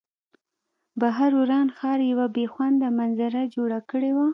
[1.01, 4.27] بهر وران ښار یوه بې خونده منظره جوړه کړې وه